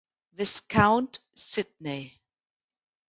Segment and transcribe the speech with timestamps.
[0.33, 2.19] Viscount Sydney.